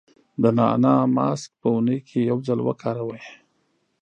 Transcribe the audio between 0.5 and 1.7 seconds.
نعناع ماسک په